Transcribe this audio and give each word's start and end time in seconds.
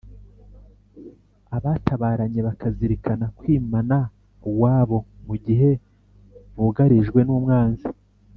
abatabaranye 1.57 2.39
bakazirikana 2.47 3.25
kwimana 3.37 3.97
uwabo 4.49 4.97
mu 5.27 5.35
gihe 5.45 5.69
bugarijwe 6.57 7.19
n 7.23 7.29
umwanzi 7.37 7.87